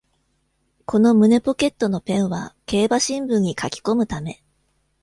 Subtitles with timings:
[0.87, 4.41] この胸ポケットのペンは競馬新聞に書きこむため